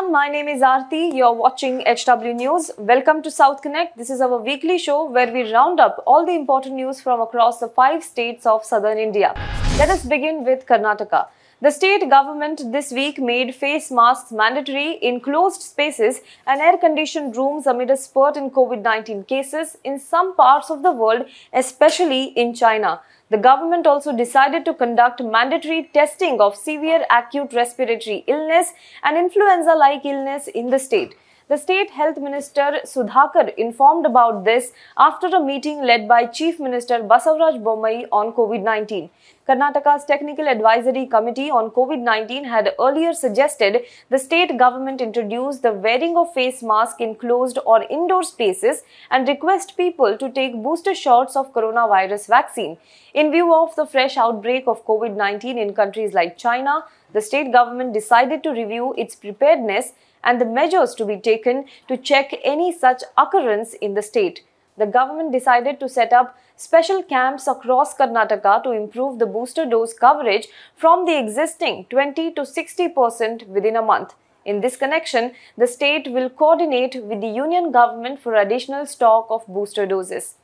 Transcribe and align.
everyone, 0.00 0.12
my 0.12 0.28
name 0.28 0.48
is 0.48 0.62
Aarti. 0.62 1.14
You're 1.14 1.34
watching 1.34 1.82
HW 1.86 2.32
News. 2.34 2.70
Welcome 2.78 3.22
to 3.22 3.30
South 3.30 3.60
Connect. 3.60 3.98
This 3.98 4.08
is 4.08 4.20
our 4.22 4.38
weekly 4.38 4.78
show 4.78 5.04
where 5.04 5.30
we 5.30 5.52
round 5.52 5.78
up 5.78 6.02
all 6.06 6.24
the 6.24 6.32
important 6.32 6.76
news 6.76 7.00
from 7.02 7.20
across 7.20 7.60
the 7.60 7.68
five 7.68 8.02
states 8.02 8.46
of 8.46 8.64
southern 8.64 8.96
India. 8.98 9.34
Let 9.76 9.90
us 9.90 10.04
begin 10.04 10.44
with 10.44 10.64
Karnataka. 10.64 11.26
The 11.60 11.70
state 11.70 12.08
government 12.08 12.72
this 12.72 12.90
week 12.90 13.18
made 13.18 13.54
face 13.54 13.90
masks 13.90 14.32
mandatory 14.32 14.92
in 14.92 15.20
closed 15.20 15.60
spaces 15.60 16.20
and 16.46 16.62
air 16.62 16.78
conditioned 16.78 17.36
rooms 17.36 17.66
amid 17.66 17.90
a 17.90 17.96
spurt 17.98 18.38
in 18.38 18.50
COVID 18.50 18.80
19 18.82 19.24
cases 19.24 19.76
in 19.84 19.98
some 19.98 20.34
parts 20.34 20.70
of 20.70 20.82
the 20.82 20.92
world, 20.92 21.26
especially 21.52 22.24
in 22.44 22.54
China. 22.54 23.00
The 23.30 23.38
government 23.38 23.86
also 23.86 24.12
decided 24.16 24.64
to 24.64 24.74
conduct 24.74 25.22
mandatory 25.22 25.88
testing 25.94 26.40
of 26.40 26.56
severe 26.56 27.04
acute 27.10 27.52
respiratory 27.52 28.24
illness 28.26 28.72
and 29.04 29.16
influenza 29.16 29.74
like 29.74 30.04
illness 30.04 30.48
in 30.48 30.70
the 30.70 30.80
state. 30.80 31.14
The 31.50 31.58
state 31.58 31.90
health 31.90 32.16
minister 32.16 32.78
Sudhakar 32.84 33.52
informed 33.56 34.06
about 34.06 34.44
this 34.44 34.70
after 34.96 35.26
a 35.26 35.40
meeting 35.44 35.82
led 35.84 36.06
by 36.06 36.26
Chief 36.26 36.60
Minister 36.60 37.00
Basavaraj 37.00 37.60
Bommai 37.60 38.06
on 38.12 38.32
COVID-19. 38.34 39.10
Karnataka's 39.48 40.04
Technical 40.04 40.46
Advisory 40.46 41.06
Committee 41.06 41.50
on 41.50 41.72
COVID-19 41.72 42.44
had 42.44 42.72
earlier 42.78 43.12
suggested 43.12 43.80
the 44.10 44.18
state 44.20 44.56
government 44.58 45.00
introduce 45.00 45.58
the 45.58 45.72
wearing 45.72 46.16
of 46.16 46.32
face 46.32 46.62
mask 46.62 47.00
in 47.00 47.16
closed 47.16 47.58
or 47.66 47.82
indoor 47.90 48.22
spaces 48.22 48.84
and 49.10 49.26
request 49.26 49.76
people 49.76 50.16
to 50.18 50.30
take 50.30 50.62
booster 50.62 50.94
shots 50.94 51.34
of 51.34 51.52
coronavirus 51.52 52.28
vaccine. 52.28 52.76
In 53.12 53.32
view 53.32 53.52
of 53.52 53.74
the 53.74 53.86
fresh 53.86 54.16
outbreak 54.16 54.68
of 54.68 54.86
COVID-19 54.86 55.56
in 55.56 55.74
countries 55.74 56.12
like 56.12 56.38
China, 56.38 56.84
the 57.12 57.20
state 57.20 57.52
government 57.52 57.92
decided 57.92 58.44
to 58.44 58.50
review 58.52 58.94
its 58.96 59.16
preparedness 59.16 59.94
and 60.22 60.40
the 60.40 60.44
measures 60.44 60.94
to 60.94 61.04
be 61.04 61.16
taken 61.16 61.64
to 61.88 61.96
check 61.96 62.34
any 62.44 62.72
such 62.72 63.02
occurrence 63.16 63.74
in 63.74 63.94
the 63.94 64.02
state. 64.02 64.42
The 64.76 64.86
government 64.86 65.32
decided 65.32 65.78
to 65.80 65.88
set 65.88 66.12
up 66.12 66.38
special 66.56 67.02
camps 67.02 67.46
across 67.46 67.94
Karnataka 67.94 68.62
to 68.62 68.70
improve 68.70 69.18
the 69.18 69.26
booster 69.26 69.66
dose 69.66 69.92
coverage 69.92 70.48
from 70.76 71.04
the 71.04 71.18
existing 71.18 71.86
20 71.90 72.32
to 72.32 72.42
60% 72.42 73.46
within 73.46 73.76
a 73.76 73.82
month. 73.82 74.14
In 74.44 74.60
this 74.60 74.76
connection, 74.76 75.32
the 75.56 75.66
state 75.66 76.10
will 76.10 76.30
coordinate 76.30 77.02
with 77.04 77.20
the 77.20 77.28
union 77.28 77.72
government 77.72 78.20
for 78.20 78.34
additional 78.34 78.86
stock 78.86 79.26
of 79.28 79.46
booster 79.46 79.84
doses. 79.86 80.36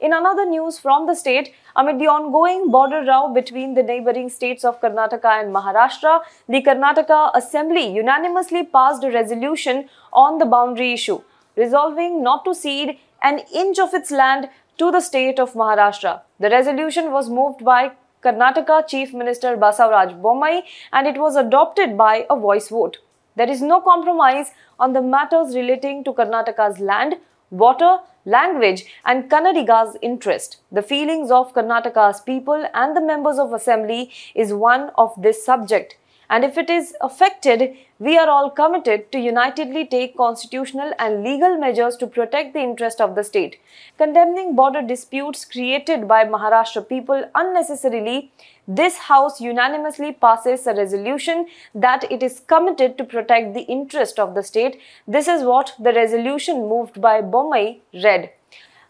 In 0.00 0.12
another 0.12 0.44
news 0.44 0.78
from 0.78 1.06
the 1.06 1.14
state, 1.14 1.54
amid 1.76 1.98
the 1.98 2.06
ongoing 2.06 2.70
border 2.70 3.02
row 3.04 3.32
between 3.32 3.74
the 3.74 3.82
neighboring 3.82 4.28
states 4.28 4.64
of 4.64 4.80
Karnataka 4.80 5.30
and 5.40 5.54
Maharashtra, 5.54 6.20
the 6.48 6.62
Karnataka 6.62 7.30
Assembly 7.34 7.86
unanimously 7.94 8.64
passed 8.64 9.04
a 9.04 9.10
resolution 9.10 9.88
on 10.12 10.38
the 10.38 10.46
boundary 10.46 10.92
issue, 10.92 11.20
resolving 11.56 12.22
not 12.22 12.44
to 12.46 12.54
cede 12.54 12.98
an 13.22 13.40
inch 13.54 13.78
of 13.78 13.92
its 13.92 14.10
land 14.10 14.48
to 14.78 14.90
the 14.90 15.00
state 15.00 15.38
of 15.38 15.52
Maharashtra. 15.52 16.20
The 16.40 16.50
resolution 16.50 17.12
was 17.12 17.28
moved 17.30 17.64
by 17.64 17.92
Karnataka 18.22 18.88
Chief 18.88 19.12
Minister 19.12 19.56
Basavaraj 19.56 20.20
Bommai 20.20 20.62
and 20.92 21.06
it 21.06 21.18
was 21.18 21.36
adopted 21.36 21.96
by 21.96 22.26
a 22.30 22.36
voice 22.36 22.68
vote. 22.68 22.98
There 23.36 23.50
is 23.50 23.60
no 23.60 23.80
compromise 23.80 24.52
on 24.78 24.94
the 24.94 25.02
matters 25.02 25.54
relating 25.54 26.04
to 26.04 26.12
Karnataka's 26.12 26.78
land, 26.80 27.16
water, 27.50 27.98
language 28.26 28.84
and 29.04 29.30
Kannadiga's 29.30 29.96
interest. 30.02 30.58
The 30.70 30.82
feelings 30.82 31.30
of 31.30 31.54
Karnataka's 31.54 32.20
people 32.20 32.68
and 32.74 32.94
the 32.94 33.00
members 33.00 33.38
of 33.38 33.52
assembly 33.52 34.10
is 34.34 34.52
one 34.52 34.90
of 34.98 35.14
this 35.16 35.42
subject. 35.44 35.96
And 36.28 36.44
if 36.44 36.58
it 36.58 36.68
is 36.68 36.94
affected, 37.00 37.76
we 37.98 38.18
are 38.18 38.28
all 38.28 38.50
committed 38.50 39.10
to 39.12 39.18
unitedly 39.18 39.86
take 39.86 40.16
constitutional 40.16 40.92
and 40.98 41.22
legal 41.22 41.56
measures 41.56 41.96
to 41.96 42.06
protect 42.06 42.52
the 42.52 42.60
interest 42.60 43.00
of 43.00 43.14
the 43.14 43.24
state. 43.24 43.58
Condemning 43.96 44.54
border 44.54 44.82
disputes 44.82 45.44
created 45.44 46.06
by 46.06 46.24
Maharashtra 46.24 46.88
people 46.88 47.24
unnecessarily, 47.34 48.30
this 48.68 48.98
House 48.98 49.40
unanimously 49.40 50.12
passes 50.12 50.66
a 50.66 50.74
resolution 50.74 51.46
that 51.74 52.10
it 52.10 52.22
is 52.22 52.40
committed 52.40 52.98
to 52.98 53.04
protect 53.04 53.54
the 53.54 53.62
interest 53.62 54.18
of 54.18 54.34
the 54.34 54.42
state. 54.42 54.80
This 55.06 55.28
is 55.28 55.44
what 55.44 55.74
the 55.78 55.92
resolution 55.92 56.68
moved 56.68 57.00
by 57.00 57.22
Bommai 57.22 57.78
read. 57.94 58.30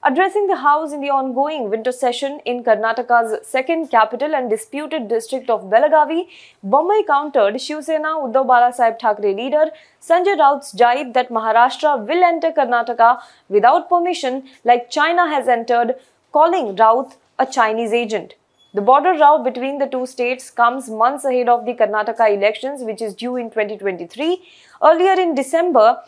Addressing 0.08 0.46
the 0.46 0.54
House 0.54 0.92
in 0.92 1.00
the 1.00 1.10
ongoing 1.10 1.68
winter 1.68 1.90
session 1.90 2.38
in 2.44 2.62
Karnataka's 2.62 3.44
second 3.44 3.90
capital 3.90 4.36
and 4.36 4.48
disputed 4.48 5.08
district 5.08 5.50
of 5.50 5.64
Belagavi, 5.64 6.28
Bommai 6.64 7.04
countered 7.08 7.60
Shiv 7.60 7.82
Sena 7.82 8.10
Uddhav 8.26 8.46
Balasaheb 8.46 9.00
Thackeray 9.00 9.34
leader 9.34 9.64
Sanjay 10.00 10.38
Raut's 10.38 10.70
jibe 10.70 11.12
that 11.14 11.28
Maharashtra 11.28 12.06
will 12.06 12.22
enter 12.22 12.52
Karnataka 12.52 13.18
without 13.48 13.88
permission 13.88 14.44
like 14.62 14.90
China 14.90 15.28
has 15.28 15.48
entered, 15.48 15.96
calling 16.32 16.76
Raut 16.76 17.16
a 17.40 17.44
Chinese 17.44 17.92
agent. 17.92 18.34
The 18.74 18.82
border 18.82 19.14
row 19.14 19.42
between 19.42 19.78
the 19.78 19.86
two 19.86 20.06
states 20.06 20.50
comes 20.50 20.88
months 20.88 21.24
ahead 21.24 21.48
of 21.48 21.64
the 21.66 21.74
Karnataka 21.74 22.32
elections, 22.32 22.82
which 22.82 23.02
is 23.02 23.14
due 23.14 23.34
in 23.34 23.50
2023. 23.50 24.40
Earlier 24.84 25.20
in 25.20 25.34
December, 25.34 25.98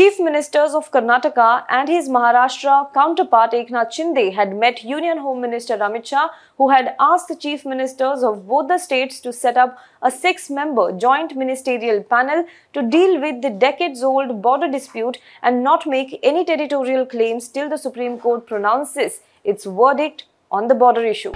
Chief 0.00 0.18
Ministers 0.18 0.72
of 0.72 0.90
Karnataka 0.90 1.64
and 1.68 1.86
his 1.86 2.08
Maharashtra 2.08 2.90
counterpart 2.94 3.52
Eknath 3.52 3.92
Shinde 3.92 4.32
had 4.32 4.56
met 4.56 4.82
Union 4.82 5.18
Home 5.18 5.42
Minister 5.42 5.76
Amit 5.76 6.06
Shah, 6.06 6.30
who 6.56 6.70
had 6.70 6.94
asked 6.98 7.28
the 7.28 7.36
Chief 7.36 7.66
Ministers 7.66 8.22
of 8.22 8.48
both 8.48 8.68
the 8.68 8.78
states 8.78 9.20
to 9.20 9.30
set 9.30 9.58
up 9.58 9.76
a 10.00 10.10
six-member 10.10 10.92
joint 10.92 11.36
ministerial 11.36 12.02
panel 12.02 12.46
to 12.72 12.80
deal 12.80 13.20
with 13.20 13.42
the 13.42 13.50
decades-old 13.50 14.40
border 14.40 14.70
dispute 14.70 15.18
and 15.42 15.62
not 15.62 15.86
make 15.86 16.18
any 16.22 16.46
territorial 16.46 17.04
claims 17.04 17.48
till 17.48 17.68
the 17.68 17.76
Supreme 17.76 18.18
Court 18.18 18.46
pronounces 18.46 19.20
its 19.44 19.66
verdict 19.66 20.24
on 20.50 20.68
the 20.68 20.74
border 20.74 21.04
issue. 21.04 21.32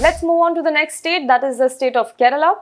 Let's 0.00 0.22
move 0.22 0.40
on 0.40 0.54
to 0.54 0.62
the 0.62 0.70
next 0.70 0.96
state, 0.96 1.26
that 1.26 1.44
is 1.44 1.58
the 1.58 1.68
state 1.68 1.96
of 1.96 2.16
Kerala. 2.16 2.60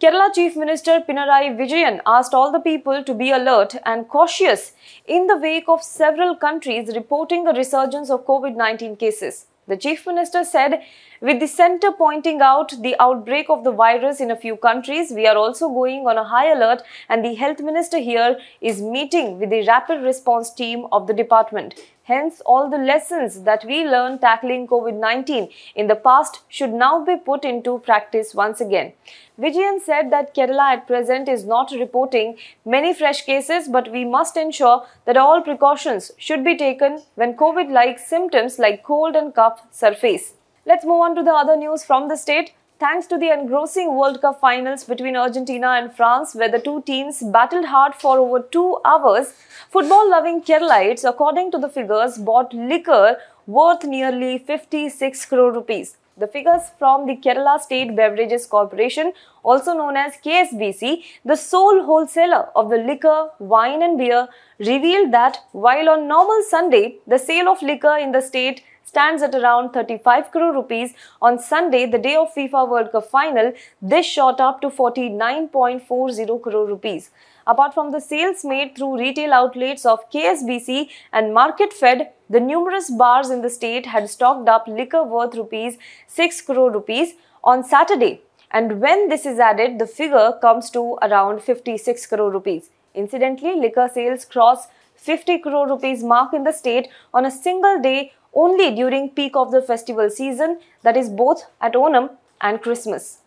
Kerala 0.00 0.34
Chief 0.34 0.56
Minister 0.56 1.00
Pinarayi 1.08 1.56
Vijayan 1.56 2.00
asked 2.04 2.34
all 2.34 2.50
the 2.50 2.58
people 2.58 3.04
to 3.04 3.14
be 3.14 3.30
alert 3.30 3.76
and 3.86 4.08
cautious 4.08 4.72
in 5.06 5.28
the 5.28 5.36
wake 5.36 5.68
of 5.68 5.84
several 5.84 6.34
countries 6.34 6.96
reporting 6.96 7.46
a 7.46 7.52
resurgence 7.52 8.10
of 8.10 8.26
COVID-19 8.26 8.98
cases. 8.98 9.46
The 9.68 9.76
Chief 9.76 10.04
Minister 10.04 10.42
said, 10.42 10.82
with 11.20 11.38
the 11.38 11.46
centre 11.46 11.92
pointing 11.92 12.40
out 12.40 12.82
the 12.82 12.96
outbreak 12.98 13.48
of 13.48 13.62
the 13.62 13.70
virus 13.70 14.20
in 14.20 14.32
a 14.32 14.36
few 14.36 14.56
countries, 14.56 15.12
we 15.12 15.28
are 15.28 15.36
also 15.36 15.68
going 15.68 16.08
on 16.08 16.18
a 16.18 16.24
high 16.24 16.52
alert 16.52 16.82
and 17.08 17.24
the 17.24 17.34
Health 17.36 17.60
Minister 17.60 17.98
here 17.98 18.40
is 18.60 18.82
meeting 18.82 19.38
with 19.38 19.50
the 19.50 19.64
rapid 19.64 20.02
response 20.02 20.52
team 20.52 20.86
of 20.90 21.06
the 21.06 21.14
department. 21.14 21.76
Hence, 22.04 22.42
all 22.44 22.68
the 22.68 22.76
lessons 22.76 23.44
that 23.44 23.64
we 23.64 23.82
learned 23.82 24.20
tackling 24.20 24.66
COVID-19 24.66 25.50
in 25.74 25.86
the 25.86 25.96
past 25.96 26.40
should 26.48 26.74
now 26.74 27.02
be 27.02 27.16
put 27.16 27.46
into 27.46 27.78
practice 27.78 28.34
once 28.34 28.60
again. 28.60 28.92
Vijayan 29.40 29.80
said 29.80 30.10
that 30.12 30.34
Kerala 30.34 30.74
at 30.74 30.86
present 30.86 31.30
is 31.30 31.46
not 31.46 31.72
reporting 31.72 32.36
many 32.66 32.92
fresh 32.92 33.24
cases, 33.24 33.68
but 33.68 33.90
we 33.90 34.04
must 34.04 34.36
ensure 34.36 34.86
that 35.06 35.16
all 35.16 35.40
precautions 35.40 36.12
should 36.18 36.44
be 36.44 36.58
taken 36.58 37.02
when 37.14 37.38
COVID-like 37.38 37.98
symptoms 37.98 38.58
like 38.58 38.82
cold 38.82 39.16
and 39.16 39.34
cough 39.34 39.62
surface. 39.70 40.34
Let's 40.66 40.84
move 40.84 41.00
on 41.00 41.16
to 41.16 41.22
the 41.22 41.32
other 41.32 41.56
news 41.56 41.84
from 41.84 42.08
the 42.08 42.16
state. 42.16 42.52
Thanks 42.80 43.06
to 43.06 43.16
the 43.16 43.30
engrossing 43.30 43.94
World 43.94 44.20
Cup 44.20 44.40
finals 44.40 44.82
between 44.82 45.14
Argentina 45.16 45.68
and 45.68 45.94
France, 45.94 46.34
where 46.34 46.48
the 46.48 46.58
two 46.58 46.82
teams 46.82 47.22
battled 47.22 47.66
hard 47.66 47.94
for 47.94 48.18
over 48.18 48.40
two 48.40 48.80
hours, 48.84 49.32
football 49.70 50.10
loving 50.10 50.42
Keralites, 50.42 51.08
according 51.08 51.52
to 51.52 51.58
the 51.58 51.68
figures, 51.68 52.18
bought 52.18 52.52
liquor 52.52 53.16
worth 53.46 53.84
nearly 53.84 54.38
56 54.38 55.24
crore 55.26 55.52
rupees. 55.52 55.98
The 56.16 56.26
figures 56.26 56.72
from 56.76 57.06
the 57.06 57.16
Kerala 57.16 57.60
State 57.60 57.94
Beverages 57.94 58.46
Corporation, 58.46 59.12
also 59.44 59.72
known 59.72 59.96
as 59.96 60.14
KSBC, 60.16 61.04
the 61.24 61.36
sole 61.36 61.84
wholesaler 61.84 62.48
of 62.56 62.70
the 62.70 62.78
liquor, 62.78 63.30
wine, 63.38 63.82
and 63.82 63.96
beer, 63.96 64.26
revealed 64.58 65.12
that 65.12 65.38
while 65.52 65.88
on 65.88 66.08
normal 66.08 66.42
Sunday, 66.48 66.96
the 67.06 67.18
sale 67.18 67.48
of 67.48 67.62
liquor 67.62 67.96
in 67.96 68.10
the 68.10 68.20
state 68.20 68.64
stands 68.84 69.22
at 69.22 69.34
around 69.34 69.70
35 69.72 70.30
crore 70.30 70.52
rupees. 70.52 70.94
On 71.20 71.38
Sunday, 71.38 71.86
the 71.86 71.98
day 71.98 72.14
of 72.16 72.34
FIFA 72.34 72.68
World 72.68 72.92
Cup 72.92 73.10
final, 73.10 73.52
this 73.80 74.06
shot 74.06 74.40
up 74.40 74.60
to 74.60 74.68
49.40 74.68 76.42
crore 76.42 76.66
rupees. 76.66 77.10
Apart 77.46 77.74
from 77.74 77.92
the 77.92 78.00
sales 78.00 78.44
made 78.44 78.76
through 78.76 78.98
retail 78.98 79.32
outlets 79.32 79.84
of 79.84 80.10
KSBC 80.10 80.88
and 81.12 81.34
Market 81.34 81.72
Fed, 81.72 82.10
the 82.30 82.40
numerous 82.40 82.90
bars 82.90 83.30
in 83.30 83.42
the 83.42 83.50
state 83.50 83.86
had 83.86 84.08
stocked 84.08 84.48
up 84.48 84.66
liquor 84.66 85.02
worth 85.02 85.34
rupees 85.34 85.76
6 86.08 86.40
crore 86.42 86.70
rupees 86.70 87.14
on 87.42 87.62
Saturday. 87.62 88.22
And 88.50 88.80
when 88.80 89.08
this 89.08 89.26
is 89.26 89.38
added, 89.38 89.78
the 89.78 89.86
figure 89.86 90.32
comes 90.40 90.70
to 90.70 90.96
around 91.02 91.42
56 91.42 92.06
crore 92.06 92.30
rupees. 92.30 92.70
Incidentally, 92.94 93.56
liquor 93.56 93.90
sales 93.92 94.24
cross 94.24 94.68
50 94.96 95.38
crore 95.40 95.68
rupees 95.68 96.02
mark 96.02 96.32
in 96.32 96.44
the 96.44 96.52
state 96.52 96.88
on 97.12 97.26
a 97.26 97.30
single 97.30 97.80
day 97.80 98.12
only 98.34 98.74
during 98.74 99.10
peak 99.10 99.36
of 99.36 99.50
the 99.50 99.62
festival 99.62 100.10
season 100.10 100.58
that 100.82 100.96
is 100.96 101.08
both 101.08 101.44
at 101.60 101.74
Onam 101.74 102.10
and 102.40 102.60
Christmas. 102.60 103.18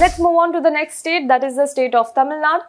Let's 0.00 0.18
move 0.18 0.36
on 0.36 0.52
to 0.52 0.60
the 0.60 0.70
next 0.70 0.98
state 0.98 1.28
that 1.28 1.44
is 1.44 1.56
the 1.56 1.66
state 1.66 1.94
of 1.94 2.14
Tamil 2.14 2.38
Nadu. 2.38 2.64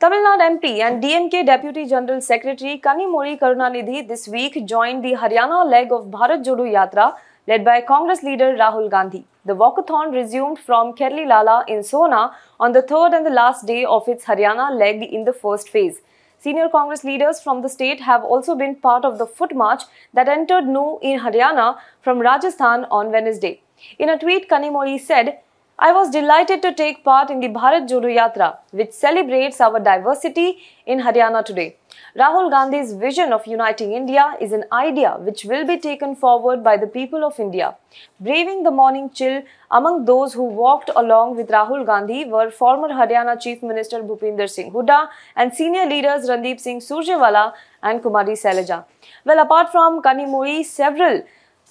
Tamil 0.00 0.22
Nadu 0.26 0.44
MP 0.52 0.80
and 0.80 1.02
DMK 1.02 1.44
Deputy 1.44 1.86
General 1.86 2.20
Secretary 2.20 2.80
Kanimozhi 2.84 3.38
Karunanidhi 3.38 4.06
this 4.08 4.26
week 4.28 4.54
joined 4.66 5.04
the 5.04 5.12
Haryana 5.12 5.70
leg 5.70 5.92
of 5.92 6.06
Bharat 6.06 6.44
Jodo 6.44 6.66
Yatra 6.76 7.14
led 7.46 7.64
by 7.64 7.80
Congress 7.80 8.22
leader 8.22 8.54
Rahul 8.56 8.90
Gandhi. 8.90 9.26
The 9.44 9.54
walkathon 9.54 10.12
resumed 10.12 10.58
from 10.58 10.94
Kherli 10.94 11.26
Lala 11.26 11.64
in 11.66 11.80
Sohna 11.80 12.32
on 12.58 12.72
the 12.72 12.82
third 12.82 13.12
and 13.12 13.26
the 13.26 13.30
last 13.30 13.66
day 13.66 13.84
of 13.84 14.08
its 14.08 14.24
Haryana 14.24 14.70
leg 14.78 15.02
in 15.02 15.24
the 15.24 15.32
first 15.32 15.68
phase. 15.68 16.00
Senior 16.42 16.70
Congress 16.70 17.04
leaders 17.04 17.38
from 17.38 17.60
the 17.60 17.68
state 17.68 18.00
have 18.00 18.24
also 18.24 18.54
been 18.54 18.74
part 18.74 19.04
of 19.04 19.18
the 19.18 19.26
foot 19.26 19.54
march 19.54 19.82
that 20.14 20.26
entered 20.26 20.66
Nuh 20.66 20.98
in 21.02 21.20
Haryana 21.20 21.76
from 22.00 22.18
Rajasthan 22.18 22.86
on 22.90 23.12
Wednesday. 23.12 23.60
In 23.98 24.08
a 24.08 24.18
tweet, 24.18 24.48
Kanimozhi 24.48 24.98
said, 24.98 25.40
I 25.78 25.92
was 25.92 26.08
delighted 26.08 26.62
to 26.62 26.72
take 26.72 27.04
part 27.04 27.28
in 27.28 27.40
the 27.40 27.48
Bharat 27.48 27.90
Jodo 27.90 28.08
Yatra, 28.18 28.56
which 28.70 28.92
celebrates 28.92 29.60
our 29.60 29.78
diversity 29.80 30.58
in 30.86 31.00
Haryana 31.00 31.44
today. 31.44 31.76
Rahul 32.16 32.50
Gandhi's 32.50 32.92
vision 32.92 33.32
of 33.32 33.46
uniting 33.46 33.92
India 33.92 34.36
is 34.40 34.52
an 34.52 34.64
idea 34.72 35.16
which 35.18 35.44
will 35.44 35.64
be 35.66 35.78
taken 35.78 36.16
forward 36.16 36.64
by 36.64 36.76
the 36.76 36.86
people 36.86 37.24
of 37.24 37.38
India. 37.38 37.76
Braving 38.18 38.64
the 38.64 38.70
morning 38.70 39.10
chill, 39.10 39.42
among 39.70 40.04
those 40.04 40.34
who 40.34 40.42
walked 40.42 40.90
along 40.96 41.36
with 41.36 41.48
Rahul 41.48 41.86
Gandhi 41.86 42.24
were 42.24 42.50
former 42.50 42.88
Haryana 42.88 43.40
Chief 43.40 43.62
Minister 43.62 44.02
Bhupinder 44.02 44.50
Singh 44.50 44.72
Hooda 44.72 45.08
and 45.36 45.54
senior 45.54 45.86
leaders 45.86 46.28
Randeep 46.28 46.58
Singh 46.58 46.80
Surjewala 46.80 47.52
and 47.82 48.02
Kumari 48.02 48.36
Sailaja. 48.44 48.84
Well, 49.24 49.40
apart 49.40 49.70
from 49.70 50.02
Kanimozhi, 50.02 50.64
several 50.64 51.22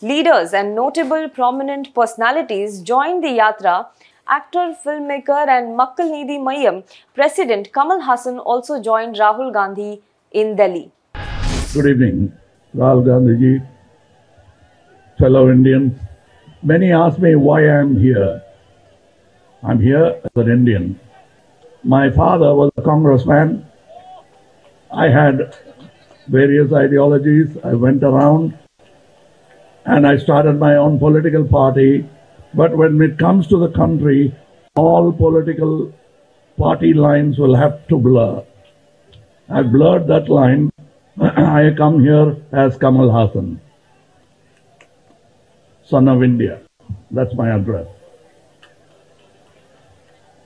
leaders 0.02 0.54
and 0.54 0.76
notable 0.76 1.28
prominent 1.30 1.94
personalities 1.94 2.82
joined 2.82 3.24
the 3.24 3.38
yatra 3.40 3.88
actor, 4.30 4.76
filmmaker, 4.86 5.48
and 5.48 5.78
Makkal 5.78 6.12
Needhi 6.12 6.40
Maiam 6.40 6.84
president 7.14 7.74
Kamal 7.74 8.02
Haasan 8.02 8.42
also 8.46 8.82
joined 8.82 9.16
Rahul 9.16 9.52
Gandhi 9.52 10.02
in 10.32 10.56
Delhi. 10.56 10.92
Good 11.74 11.86
evening, 11.86 12.34
Rahul 12.76 13.04
Gandhiji, 13.06 13.68
fellow 15.18 15.50
Indians. 15.52 16.00
Many 16.62 16.92
ask 16.92 17.20
me 17.20 17.36
why 17.36 17.64
I 17.66 17.80
am 17.80 17.98
here. 17.98 18.42
I'm 19.64 19.82
here 19.82 20.22
as 20.24 20.32
an 20.36 20.52
Indian. 20.52 21.00
My 21.84 22.10
father 22.10 22.54
was 22.54 22.72
a 22.78 22.82
congressman. 22.82 23.66
I 24.92 25.10
had 25.10 25.56
various 26.28 26.74
ideologies. 26.74 27.58
I 27.64 27.74
went 27.74 28.04
around 28.04 28.58
and 29.86 30.06
I 30.06 30.18
started 30.18 30.60
my 30.60 30.76
own 30.76 31.00
political 31.00 31.46
party 31.46 32.08
but 32.54 32.76
when 32.76 33.00
it 33.02 33.20
comes 33.20 33.48
to 33.48 33.60
the 33.60 33.70
country, 33.70 34.36
all 34.76 35.12
political 35.12 35.94
party 36.58 36.94
lines 36.94 37.38
will 37.38 37.56
have 37.56 37.88
to 37.90 37.98
blur. 37.98 38.44
I 39.49 39.63
blurred 39.65 40.07
that 40.09 40.29
line. 40.31 40.63
I 41.57 41.73
come 41.77 42.01
here 42.01 42.29
as 42.55 42.77
Kamal 42.77 43.11
Hassan, 43.11 43.61
son 45.91 46.09
of 46.09 46.23
India. 46.23 46.55
That's 47.11 47.35
my 47.35 47.51
address. 47.51 47.89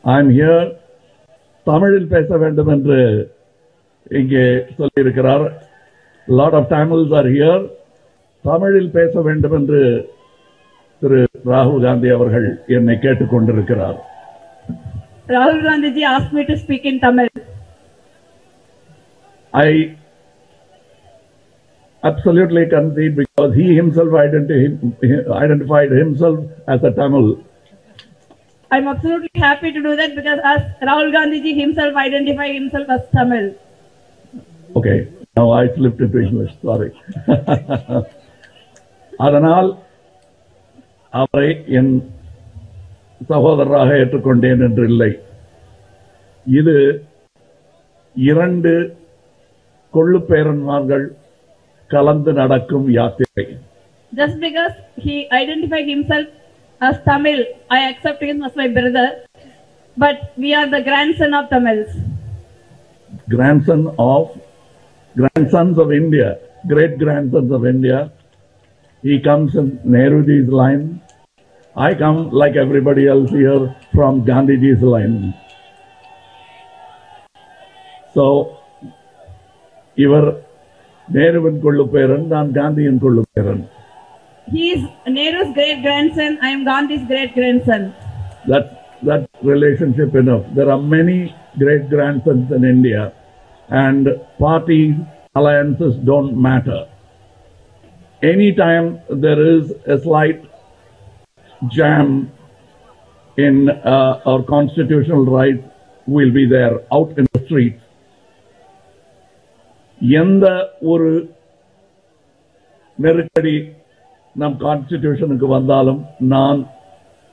I'm 0.05 0.31
here. 0.33 0.61
தமிழில் 1.67 2.07
பேச 2.13 2.37
வேண்டும் 2.43 2.71
என்று 2.75 2.99
இங்கே 4.11 4.45
சொல்லியிருக்கிறார் 4.77 5.43
lot 6.29 6.57
of 6.59 6.71
Tamils 6.71 7.13
are 7.19 7.29
here 7.33 7.65
தமிழில் 8.45 8.89
பேச 8.95 9.23
வேண்டும் 9.27 9.57
என்று 9.59 9.81
திரு 11.03 11.19
ராகுல் 11.51 11.85
காந்தி 11.87 12.11
அவர்கள் 12.19 12.49
என்னை 12.79 12.97
கேட்டுக்கொண்டிருக்கிறார் 13.07 13.99
Rahul 15.29 15.59
Gandhi 15.63 15.91
ji 15.93 16.05
asked 16.11 16.33
me 16.33 16.43
to 16.47 16.55
speak 16.57 16.85
in 16.87 16.99
Tamil. 17.01 17.29
I 19.54 19.98
absolutely 22.04 22.68
concede 22.68 23.16
because 23.16 23.54
he 23.56 23.76
himself 23.76 24.10
identi- 24.10 25.32
identified 25.32 25.92
himself 25.94 26.40
as 26.68 26.84
a 26.84 26.92
Tamil. 26.92 27.28
I'm 28.72 28.88
absolutely 28.88 29.30
happy 29.36 29.72
to 29.72 29.82
do 29.82 29.96
that 29.96 30.16
because 30.16 30.40
as 30.44 30.62
Rahul 30.82 31.12
Gandhi 31.12 31.42
ji 31.42 31.54
himself 31.54 31.96
identified 31.98 32.56
himself 32.56 32.88
as 32.90 33.02
Tamil. 33.12 33.54
Okay, 34.76 34.98
now 35.38 35.52
I 35.52 35.74
slipped 35.76 36.02
into 36.02 36.20
English, 36.20 36.54
sorry. 36.62 36.92
அதனால் 39.20 39.68
அவரை 41.14 41.48
என் 41.70 41.92
சகோதரராக 43.30 43.90
ஏற்றுக்கொண்டேன் 43.96 44.64
என்று 44.68 44.84
இல்லை 44.84 45.10
இது 46.48 46.76
இரண்டு 48.16 48.72
கொள்ளுப்பேரன்மார்கள் 49.95 51.07
கலந்து 51.95 52.33
நடக்கும் 52.41 52.89
யாத்திரை 52.99 53.47
Just 54.13 54.37
because 54.41 54.75
he 54.97 55.15
identified 55.33 55.87
himself 55.87 56.27
as 56.81 56.95
Tamil, 57.07 57.41
I 57.71 57.91
accept 57.91 58.23
him 58.23 58.39
as 58.43 58.55
my 58.57 58.69
brother. 58.69 59.07
But 59.97 60.19
we 60.37 60.55
are 60.55 60.69
the 60.69 60.83
grandson 60.83 61.35
of 61.35 61.47
Tamils. 61.51 61.91
grandson 63.29 63.81
of 64.01 64.23
grandsons 65.17 65.79
of 65.79 65.93
India, 65.93 66.29
great 66.67 66.99
grandsons 66.99 67.51
of 67.51 67.67
India. 67.67 67.99
He 69.03 69.21
comes 69.21 69.55
in 69.55 69.67
Nehruji's 69.87 70.51
line. 70.53 70.85
I 71.77 71.95
come 71.95 72.31
like 72.33 72.57
everybody 72.57 73.07
else 73.07 73.31
here 73.33 73.63
from 73.93 74.25
Gandhiji's 74.25 74.83
line. 74.85 75.17
So, 78.15 78.25
இவர் 79.97 80.29
நேருவின் 81.09 81.61
கொள்ளு 81.65 81.85
பேரன் 81.95 82.27
நான் 82.35 82.51
காந்தியின் 82.59 83.03
கொள்ளு 83.05 83.25
பேரன் 83.33 83.65
He 84.47 84.67
is 84.75 84.83
Nehru's 85.15 85.51
great 85.53 85.83
grandson, 85.83 86.39
I 86.41 86.51
am 86.51 86.65
Gandhi's 86.65 87.03
great 87.07 87.35
grandson. 87.35 87.83
that 88.49 88.67
that 89.03 89.23
relationship 89.45 90.15
enough. 90.15 90.45
There 90.55 90.71
are 90.71 90.81
many 90.95 91.17
great 91.59 91.89
grandsons 91.89 92.51
in 92.51 92.65
India, 92.67 93.03
and 93.83 94.05
party 94.39 94.83
alliances 95.35 95.95
don't 96.05 96.41
matter. 96.41 96.81
Anytime 98.23 98.87
there 99.17 99.41
is 99.49 99.65
a 99.87 99.99
slight 99.99 100.41
jam 101.69 102.09
in 103.39 103.57
uh, 103.69 104.21
our 104.25 104.43
constitutional 104.45 105.25
rights, 105.27 105.65
we'll 106.09 106.33
be 106.33 106.47
there 106.49 106.75
out 106.91 107.11
in 107.17 107.27
the 107.33 107.41
streets. 107.45 107.82
எந்த 110.04 110.46
ஒரு 110.84 111.10
நெருக்கடி 113.00 113.56
நம் 114.36 114.58
கான்ஸ்டிடியூஷனுக்கு 114.58 115.48
வந்தாலும் 115.48 116.02
நான் 116.34 116.60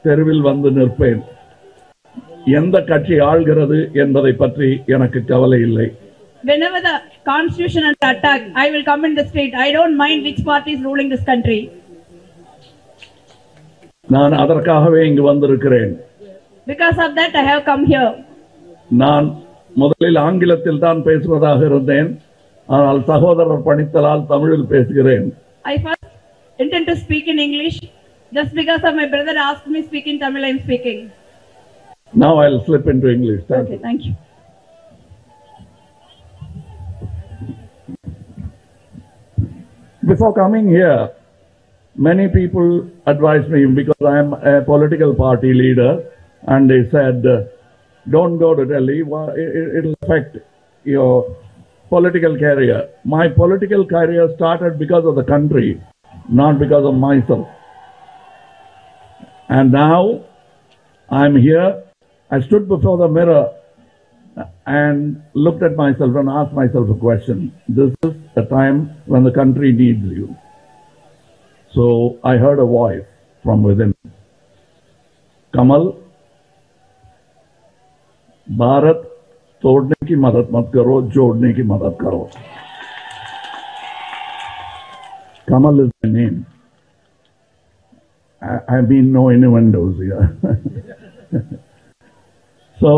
தெருவில் 0.05 0.43
வந்து 0.43 0.69
நிற்பேன் 0.71 1.23
எந்த 2.59 2.77
கட்சி 2.83 3.17
ஆள்கிறது 3.21 3.79
என்பதை 3.95 4.35
பற்றி 4.35 4.71
எனக்கு 4.97 5.23
கவலை 5.25 5.61
இல்லை 5.61 5.89
Whenever 6.45 6.79
the 6.81 6.95
constitution 7.25 7.83
is 7.85 7.97
attacked, 8.03 8.47
I 8.55 8.71
will 8.71 8.85
come 8.85 9.05
in 9.05 9.15
the 9.15 9.25
street. 9.27 9.53
I 9.57 9.73
don't 9.73 9.95
mind 9.97 10.23
which 10.23 10.39
party 10.43 10.71
is 10.73 10.81
ruling 10.83 11.09
this 11.09 11.25
country. 11.25 11.59
நான் 14.09 14.35
அதற்காகவே 14.35 15.01
இங்கு 15.09 15.23
வந்திருக்கிறேன் 15.23 15.93
Because 16.67 16.99
of 16.99 17.11
that, 17.15 17.33
I 17.35 17.45
have 17.45 17.63
come 17.65 17.85
here. 17.85 18.09
நான் 19.03 19.27
முதலில் 19.75 20.19
ஆங்கிலத்தில் 20.19 20.83
தான் 20.87 21.01
பேசுவதாக 21.03 21.61
இருந்தேன் 21.67 22.09
ஆனால் 22.70 23.00
சகோதரர் 23.12 23.66
பணித்தலால் 23.70 24.30
தமிழில் 24.34 24.70
பேசுகிறேன் 24.74 25.28
I 25.66 25.78
first 25.86 26.08
intend 26.60 26.86
to 26.88 26.96
speak 27.04 27.28
in 27.34 27.40
English. 27.40 27.78
Just 28.32 28.52
because 28.60 28.84
of 28.84 28.94
my 28.96 29.08
brother 29.08 29.36
asked 29.46 29.68
me 29.68 29.80
speak 29.84 30.06
in 30.12 30.18
Tamil, 30.22 30.44
I 30.44 30.54
am 30.54 30.60
speaking. 30.60 31.00
Now 32.14 32.32
I'll 32.42 32.60
slip 32.68 32.86
into 32.94 33.08
English. 33.10 33.42
Thank 33.48 33.64
Okay, 33.64 33.74
you. 33.74 33.84
thank 33.88 34.02
you. 34.08 34.14
Before 40.04 40.34
coming 40.34 40.68
here, 40.70 41.12
many 41.96 42.28
people 42.30 42.68
advised 43.08 43.50
me 43.50 43.66
because 43.68 44.04
I 44.06 44.20
am 44.20 44.34
a 44.34 44.62
political 44.64 45.14
party 45.16 45.54
leader, 45.54 45.92
and 46.46 46.70
they 46.70 46.82
said, 46.90 47.26
uh, 47.26 47.36
"Don't 48.06 48.38
go 48.38 48.54
to 48.54 48.66
Delhi. 48.66 49.02
Why- 49.04 49.34
it- 49.36 49.56
it- 49.56 49.76
It'll 49.78 49.98
affect 50.02 50.38
your 50.86 51.12
political 51.91 52.39
career. 52.39 52.89
My 53.05 53.29
political 53.29 53.87
career 53.87 54.29
started 54.37 54.79
because 54.79 55.05
of 55.05 55.17
the 55.17 55.25
country, 55.25 55.83
not 56.29 56.59
because 56.59 56.87
of 56.87 56.95
myself. 56.95 57.49
And 59.49 59.73
now 59.73 60.25
I'm 61.11 61.37
here. 61.37 61.83
I 62.31 62.41
stood 62.41 62.69
before 62.69 62.97
the 62.97 63.09
mirror 63.09 63.51
and 64.67 65.21
looked 65.35 65.65
at 65.65 65.75
myself 65.75 66.15
and 66.15 66.29
asked 66.31 66.53
myself 66.53 66.89
a 66.89 66.95
question. 66.95 67.53
This 67.69 67.93
is 68.05 68.15
a 68.37 68.45
time 68.45 69.03
when 69.07 69.25
the 69.25 69.33
country 69.33 69.73
needs 69.73 70.05
you. 70.05 70.37
So 71.75 72.19
I 72.23 72.37
heard 72.37 72.61
a 72.61 72.65
voice 72.65 73.03
from 73.43 73.65
within. 73.65 73.95
Kamal, 75.53 75.99
Bharat 78.49 79.10
तोड़ने 79.63 80.07
की 80.07 80.17
मदद 80.17 80.49
मत 80.53 80.71
करो, 80.75 81.01
जोड़ने 81.15 81.53
की 81.55 81.63
मदद 81.73 81.97
करो। 82.01 82.29
Kamal 85.49 85.81
is 85.81 85.91
my 86.05 86.13
name 86.13 86.43
I 88.43 88.83
been 88.89 89.09
known 89.13 89.31
in 89.33 89.45
one 89.45 89.73
windows 89.73 90.03
so 92.79 92.93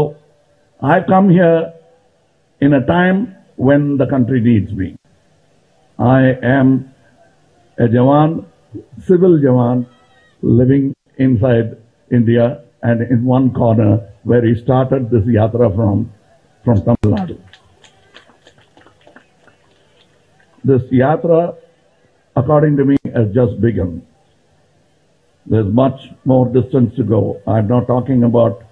I 0.82 1.00
come 1.08 1.30
here 1.30 2.64
in 2.64 2.74
a 2.74 2.80
time 2.88 3.26
when 3.68 3.96
the 3.98 4.08
country 4.10 4.40
needs 4.40 4.72
be 4.78 4.94
I 5.98 6.34
am 6.50 6.78
a 7.78 7.88
jawan 7.92 8.40
civil 9.08 9.40
jawan 9.42 9.84
living 10.42 10.92
inside 11.36 11.76
India 12.10 12.44
and 12.84 13.02
in 13.02 13.24
one 13.26 13.48
corner 13.58 13.94
where 14.26 14.48
I 14.50 14.54
started 14.54 15.08
this 15.10 15.34
yatra 15.34 15.68
from 15.70 16.04
from 16.64 16.78
Tamil 16.82 17.16
Nadu. 17.16 17.40
This 20.64 20.82
yatra, 20.92 21.56
according 22.36 22.76
to 22.76 22.84
me, 22.84 22.96
has 23.14 23.32
just 23.34 23.60
begun. 23.60 24.06
There's 25.46 25.72
much 25.72 26.00
more 26.24 26.46
distance 26.48 26.94
to 26.96 27.02
go. 27.02 27.40
I'm 27.46 27.66
not 27.66 27.86
talking 27.88 28.22
about 28.22 28.62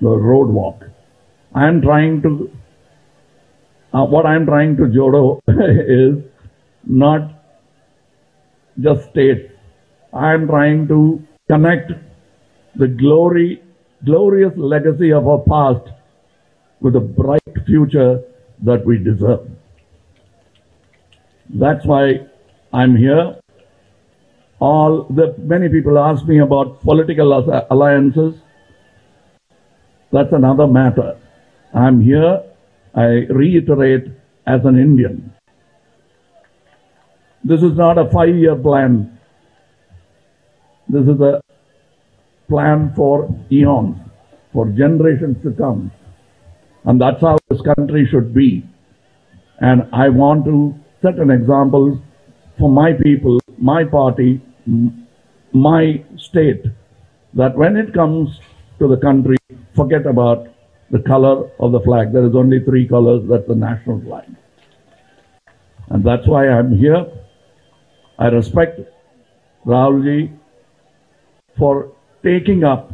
the 0.00 0.08
road 0.08 0.48
walk. 0.48 0.82
I'm 1.54 1.80
trying 1.80 2.22
to, 2.22 2.50
uh, 3.94 4.04
what 4.04 4.26
I'm 4.26 4.46
trying 4.46 4.76
to 4.78 4.82
jodo 4.82 5.40
is 5.48 6.24
not 6.84 7.30
just 8.80 9.10
states. 9.10 9.52
I'm 10.12 10.48
trying 10.48 10.88
to 10.88 11.22
connect 11.48 11.92
the 12.74 12.88
glory, 12.88 13.62
glorious 14.04 14.52
legacy 14.56 15.12
of 15.12 15.28
our 15.28 15.42
past 15.48 15.88
with 16.80 16.96
a 16.96 17.00
bright 17.00 17.42
future 17.66 18.22
that 18.62 18.84
we 18.84 18.98
deserve. 18.98 19.48
That's 21.50 21.84
why 21.84 22.26
I'm 22.72 22.96
here. 22.96 23.36
All 24.58 25.04
the 25.04 25.34
many 25.38 25.68
people 25.68 25.98
ask 25.98 26.24
me 26.26 26.40
about 26.40 26.80
political 26.80 27.32
alliances. 27.70 28.34
That's 30.12 30.32
another 30.32 30.66
matter. 30.66 31.18
I'm 31.74 32.00
here, 32.00 32.42
I 32.94 33.26
reiterate, 33.28 34.06
as 34.46 34.64
an 34.64 34.78
Indian. 34.78 35.32
This 37.44 37.62
is 37.62 37.76
not 37.76 37.98
a 37.98 38.10
five 38.10 38.34
year 38.34 38.56
plan. 38.56 39.18
This 40.88 41.02
is 41.02 41.20
a 41.20 41.40
plan 42.48 42.92
for 42.94 43.28
eons, 43.50 43.96
for 44.52 44.66
generations 44.70 45.36
to 45.42 45.50
come. 45.52 45.90
And 46.86 47.00
that's 47.00 47.20
how 47.20 47.38
this 47.50 47.60
country 47.60 48.06
should 48.10 48.32
be. 48.32 48.64
And 49.60 49.88
I 49.92 50.08
want 50.08 50.44
to 50.46 50.74
set 51.02 51.18
an 51.18 51.30
example 51.30 52.00
for 52.58 52.70
my 52.70 52.92
people, 52.92 53.40
my 53.58 53.84
party, 53.84 54.40
my 55.52 56.02
state, 56.16 56.64
that 57.34 57.56
when 57.56 57.76
it 57.76 57.92
comes 57.92 58.40
to 58.78 58.88
the 58.88 58.96
country, 58.96 59.36
forget 59.74 60.06
about 60.06 60.48
the 60.90 61.00
color 61.00 61.50
of 61.58 61.72
the 61.72 61.80
flag. 61.80 62.12
There 62.12 62.24
is 62.24 62.34
only 62.34 62.64
three 62.64 62.86
colors, 62.86 63.22
that's 63.28 63.46
the 63.48 63.54
national 63.54 64.00
flag. 64.02 64.24
And 65.88 66.04
that's 66.04 66.26
why 66.26 66.48
I'm 66.48 66.76
here. 66.76 67.06
I 68.18 68.28
respect 68.28 68.80
Rahulji 69.66 70.36
for 71.58 71.92
taking 72.22 72.64
up 72.64 72.92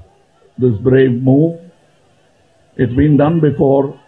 this 0.58 0.76
brave 0.78 1.22
move. 1.22 1.60
It's 2.76 2.92
been 2.94 3.16
done 3.16 3.40
before, 3.40 4.00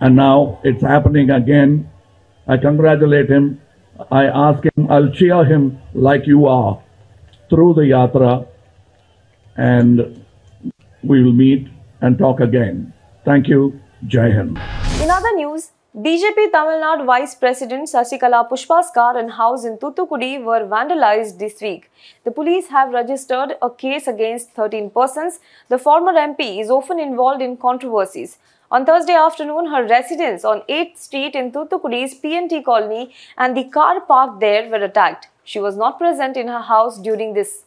and 0.00 0.16
now 0.16 0.60
it's 0.64 0.82
happening 0.82 1.30
again. 1.30 1.90
I 2.48 2.56
congratulate 2.56 3.28
him. 3.28 3.60
I 4.10 4.24
ask 4.26 4.64
him, 4.64 4.90
I'll 4.90 5.10
cheer 5.10 5.44
him 5.44 5.78
like 5.94 6.26
you 6.26 6.46
are 6.46 6.82
through 7.50 7.74
the 7.74 7.82
yatra, 7.82 8.46
and 9.56 10.24
we 11.02 11.22
will 11.22 11.32
meet 11.32 11.68
and 12.00 12.18
talk 12.18 12.40
again. 12.40 12.92
Thank 13.24 13.48
you. 13.48 13.80
Jai 14.06 14.30
Hind. 14.30 14.58
In 15.02 15.10
other 15.10 15.34
news, 15.34 15.72
BJP 16.04 16.52
Tamil 16.52 16.78
Nadu 16.82 17.06
Vice 17.06 17.34
President 17.34 17.88
Sasikala 17.88 18.46
Pushpa's 18.46 18.90
car 18.94 19.16
and 19.16 19.30
house 19.30 19.64
in 19.64 19.78
Thoothukudi 19.78 20.44
were 20.44 20.66
vandalized 20.72 21.38
this 21.38 21.62
week. 21.62 21.90
The 22.24 22.30
police 22.30 22.66
have 22.66 22.92
registered 22.92 23.54
a 23.62 23.70
case 23.70 24.06
against 24.06 24.50
13 24.50 24.90
persons. 24.90 25.40
The 25.70 25.78
former 25.78 26.12
MP 26.12 26.60
is 26.60 26.68
often 26.68 27.00
involved 27.00 27.40
in 27.40 27.56
controversies. 27.56 28.36
On 28.70 28.84
Thursday 28.84 29.14
afternoon, 29.14 29.70
her 29.70 29.86
residence 29.86 30.44
on 30.44 30.60
8th 30.68 30.98
Street 30.98 31.34
in 31.34 31.50
Thoothukudi's 31.50 32.20
PNT 32.20 32.62
colony 32.62 33.14
and 33.38 33.56
the 33.56 33.64
car 33.64 34.02
parked 34.02 34.40
there 34.40 34.68
were 34.68 34.84
attacked. 34.84 35.28
She 35.44 35.60
was 35.60 35.78
not 35.78 35.98
present 35.98 36.36
in 36.36 36.48
her 36.48 36.60
house 36.60 36.98
during 36.98 37.32
this. 37.32 37.64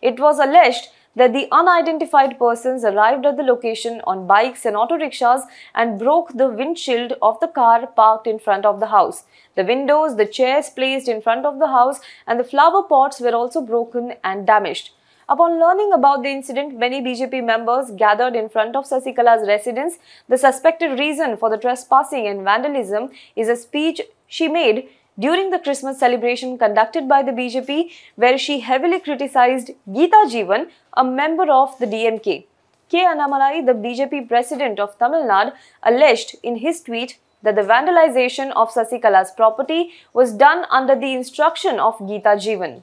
It 0.00 0.20
was 0.20 0.38
alleged 0.38 0.86
that 1.14 1.32
the 1.32 1.46
unidentified 1.52 2.38
persons 2.38 2.84
arrived 2.84 3.26
at 3.26 3.36
the 3.36 3.42
location 3.42 4.00
on 4.04 4.26
bikes 4.26 4.64
and 4.64 4.76
auto 4.76 4.96
rickshaws 4.96 5.42
and 5.74 5.98
broke 5.98 6.32
the 6.32 6.48
windshield 6.48 7.14
of 7.20 7.38
the 7.40 7.48
car 7.48 7.86
parked 7.86 8.26
in 8.26 8.38
front 8.38 8.64
of 8.64 8.80
the 8.80 8.86
house. 8.86 9.24
The 9.54 9.64
windows, 9.64 10.16
the 10.16 10.26
chairs 10.26 10.70
placed 10.70 11.08
in 11.08 11.20
front 11.20 11.44
of 11.44 11.58
the 11.58 11.66
house, 11.66 12.00
and 12.26 12.40
the 12.40 12.44
flower 12.44 12.82
pots 12.82 13.20
were 13.20 13.34
also 13.34 13.60
broken 13.60 14.14
and 14.24 14.46
damaged. 14.46 14.90
Upon 15.28 15.60
learning 15.60 15.92
about 15.94 16.22
the 16.22 16.30
incident, 16.30 16.78
many 16.78 17.00
BJP 17.00 17.44
members 17.44 17.90
gathered 17.92 18.34
in 18.34 18.48
front 18.48 18.74
of 18.74 18.84
Sasikala's 18.84 19.46
residence. 19.46 19.98
The 20.28 20.36
suspected 20.36 20.98
reason 20.98 21.36
for 21.36 21.48
the 21.48 21.56
trespassing 21.56 22.26
and 22.26 22.42
vandalism 22.42 23.10
is 23.36 23.48
a 23.48 23.56
speech 23.56 24.00
she 24.26 24.48
made 24.48 24.88
during 25.18 25.50
the 25.50 25.58
Christmas 25.58 25.98
celebration 25.98 26.56
conducted 26.58 27.08
by 27.08 27.22
the 27.22 27.32
BJP, 27.32 27.90
where 28.16 28.38
she 28.38 28.60
heavily 28.60 29.00
criticized 29.00 29.70
Geetha 29.92 30.24
Jeevan, 30.26 30.68
a 30.96 31.04
member 31.04 31.50
of 31.50 31.78
the 31.78 31.86
DMK. 31.86 32.46
K. 32.88 33.04
Annamalai, 33.06 33.64
the 33.64 33.72
BJP 33.72 34.28
president 34.28 34.78
of 34.78 34.98
Tamil 34.98 35.22
Nadu, 35.22 35.52
alleged 35.82 36.36
in 36.42 36.56
his 36.56 36.80
tweet 36.80 37.18
that 37.42 37.56
the 37.56 37.62
vandalization 37.62 38.52
of 38.52 38.70
Sasikala's 38.70 39.30
property 39.30 39.92
was 40.12 40.32
done 40.32 40.66
under 40.70 40.94
the 40.94 41.12
instruction 41.14 41.78
of 41.78 41.98
Geetha 42.00 42.36
Jeevan. 42.36 42.82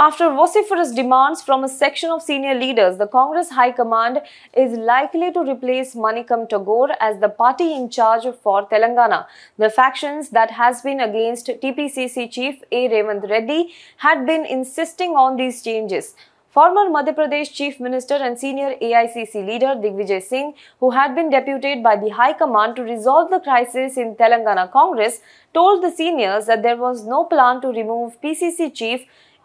After 0.00 0.32
vociferous 0.32 0.92
demands 0.92 1.42
from 1.42 1.64
a 1.64 1.68
section 1.68 2.10
of 2.10 2.22
senior 2.22 2.54
leaders, 2.54 2.98
the 2.98 3.08
Congress 3.08 3.50
High 3.50 3.72
Command 3.72 4.20
is 4.56 4.78
likely 4.78 5.32
to 5.32 5.40
replace 5.40 5.96
Manickam 5.96 6.48
Tagore 6.48 6.90
as 7.00 7.18
the 7.18 7.28
party 7.28 7.74
in 7.74 7.90
charge 7.90 8.22
for 8.40 8.64
Telangana. 8.68 9.26
The 9.56 9.70
factions 9.70 10.30
that 10.30 10.52
has 10.52 10.82
been 10.82 11.00
against 11.00 11.48
TPCC 11.48 12.30
chief 12.30 12.62
A. 12.70 12.88
Revanth 12.88 13.28
Reddy 13.28 13.74
had 13.96 14.24
been 14.24 14.46
insisting 14.46 15.16
on 15.16 15.36
these 15.36 15.64
changes. 15.64 16.14
Former 16.50 16.88
Madhya 16.88 17.14
Pradesh 17.16 17.52
Chief 17.52 17.80
Minister 17.80 18.14
and 18.14 18.38
senior 18.38 18.74
AICC 18.80 19.46
leader 19.46 19.74
Digvijay 19.82 20.22
Singh, 20.22 20.54
who 20.78 20.90
had 20.92 21.16
been 21.16 21.28
deputed 21.28 21.82
by 21.82 21.96
the 21.96 22.10
High 22.10 22.34
Command 22.34 22.76
to 22.76 22.82
resolve 22.82 23.30
the 23.30 23.40
crisis 23.40 23.96
in 23.96 24.14
Telangana 24.14 24.70
Congress, 24.70 25.20
told 25.52 25.82
the 25.82 25.90
seniors 25.90 26.46
that 26.46 26.62
there 26.62 26.76
was 26.76 27.04
no 27.04 27.24
plan 27.24 27.60
to 27.62 27.68
remove 27.68 28.20
PCC 28.22 28.72
chief 28.72 29.04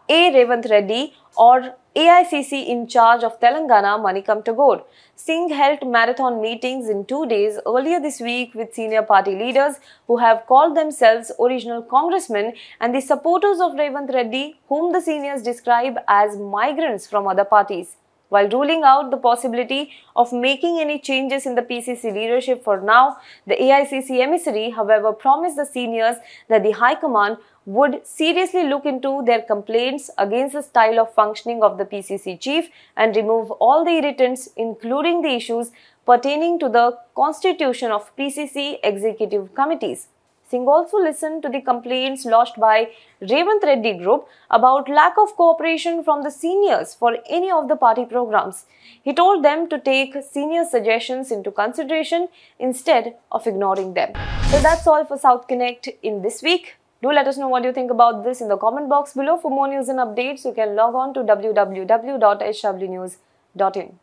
a. 0.10 0.32
Revanth 0.32 0.70
Reddy 0.70 1.14
or 1.38 1.76
AICC 1.96 2.68
in 2.68 2.88
charge 2.88 3.24
of 3.24 3.40
Telangana 3.40 4.00
Manickam 4.04 4.44
Tagore. 4.44 4.84
Singh 5.16 5.50
held 5.50 5.88
marathon 5.88 6.42
meetings 6.42 6.90
in 6.90 7.06
two 7.06 7.26
days 7.28 7.60
earlier 7.66 8.00
this 8.00 8.20
week 8.20 8.54
with 8.56 8.74
senior 8.74 9.04
party 9.04 9.36
leaders 9.36 9.76
who 10.08 10.18
have 10.18 10.46
called 10.48 10.76
themselves 10.76 11.32
original 11.40 11.82
congressmen 11.82 12.54
and 12.82 12.94
the 12.94 13.02
supporters 13.02 13.60
of 13.60 13.74
Revanth 13.74 14.14
Reddy, 14.14 14.60
whom 14.68 14.92
the 14.92 15.02
seniors 15.02 15.44
describe 15.44 15.98
as 16.08 16.36
migrants 16.38 17.08
from 17.08 17.28
other 17.28 17.46
parties. 17.46 17.96
While 18.34 18.50
ruling 18.50 18.82
out 18.84 19.12
the 19.12 19.18
possibility 19.18 19.92
of 20.16 20.34
making 20.34 20.80
any 20.80 20.98
changes 20.98 21.46
in 21.46 21.54
the 21.54 21.62
PCC 21.62 22.12
leadership 22.12 22.64
for 22.64 22.82
now, 22.82 23.18
the 23.46 23.56
AICC 23.56 24.22
emissary, 24.22 24.72
however, 24.72 25.12
promised 25.14 25.56
the 25.56 25.66
seniors 25.66 26.16
that 26.50 26.64
the 26.64 26.72
High 26.72 26.96
Command 26.96 27.38
would 27.68 28.00
seriously 28.08 28.64
look 28.64 28.88
into 28.88 29.22
their 29.24 29.44
complaints 29.44 30.10
against 30.18 30.54
the 30.54 30.64
style 30.64 31.00
of 31.00 31.14
functioning 31.14 31.62
of 31.62 31.78
the 31.78 31.86
PCC 31.86 32.40
chief 32.40 32.70
and 32.98 33.16
remove 33.16 33.52
all 33.52 33.86
the 33.86 33.92
irritants, 33.92 34.50
including 34.58 35.22
the 35.22 35.36
issues 35.36 35.72
pertaining 36.04 36.58
to 36.58 36.70
the 36.70 36.98
constitution 37.16 37.92
of 37.92 38.16
PCC 38.18 38.80
executive 38.84 39.54
committees. 39.54 40.08
Singh 40.54 40.68
also 40.68 40.98
listened 41.00 41.42
to 41.42 41.50
the 41.50 41.62
complaints 41.62 42.26
lodged 42.26 42.60
by 42.60 42.90
Revanth 43.24 43.64
Reddy 43.64 43.98
Group 43.98 44.28
about 44.52 44.88
lack 44.88 45.18
of 45.18 45.36
cooperation 45.36 46.04
from 46.04 46.22
the 46.22 46.30
seniors 46.30 46.94
for 46.94 47.18
any 47.28 47.50
of 47.50 47.68
the 47.70 47.76
party 47.76 48.06
programs. 48.06 48.66
He 49.02 49.16
told 49.16 49.44
them 49.44 49.68
to 49.70 49.80
take 49.80 50.16
senior 50.32 50.64
suggestions 50.64 51.32
into 51.32 51.50
consideration 51.50 52.28
instead 52.60 53.16
of 53.32 53.48
ignoring 53.48 53.96
them. 53.96 54.14
So 54.52 54.62
that's 54.62 54.86
all 54.86 55.04
for 55.06 55.18
South 55.18 55.48
Connect 55.48 55.90
in 56.04 56.22
this 56.22 56.44
week. 56.44 56.76
Do 57.02 57.12
let 57.12 57.28
us 57.28 57.40
know 57.40 57.48
what 57.48 57.64
you 57.64 57.74
think 57.74 57.90
about 57.90 58.24
this 58.24 58.40
in 58.40 58.48
the 58.48 58.58
comment 58.58 58.90
box 58.90 59.14
below. 59.14 59.38
For 59.38 59.50
more 59.50 59.68
news 59.68 59.90
and 59.90 59.98
updates, 59.98 60.46
you 60.46 60.54
can 60.54 60.76
log 60.76 60.94
on 60.94 61.16
to 61.16 61.22
www.hwnews.in. 61.22 64.00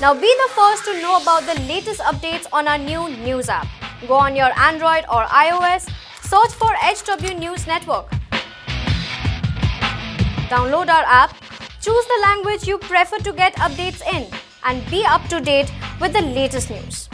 Now 0.00 0.14
be 0.14 0.32
the 0.44 0.50
first 0.54 0.84
to 0.84 0.92
know 1.02 1.20
about 1.20 1.42
the 1.52 1.60
latest 1.62 2.00
updates 2.00 2.46
on 2.52 2.68
our 2.68 2.78
new 2.78 3.08
news 3.28 3.48
app. 3.48 3.81
Go 4.08 4.14
on 4.14 4.34
your 4.34 4.50
Android 4.58 5.04
or 5.08 5.24
iOS, 5.26 5.88
search 6.22 6.52
for 6.58 6.74
HW 6.82 7.38
News 7.38 7.68
Network. 7.68 8.10
Download 10.50 10.88
our 10.88 11.04
app, 11.06 11.36
choose 11.80 12.04
the 12.06 12.18
language 12.22 12.66
you 12.66 12.78
prefer 12.78 13.18
to 13.18 13.32
get 13.32 13.54
updates 13.56 14.02
in, 14.12 14.26
and 14.64 14.84
be 14.90 15.04
up 15.06 15.22
to 15.28 15.40
date 15.40 15.70
with 16.00 16.12
the 16.14 16.20
latest 16.20 16.68
news. 16.68 17.08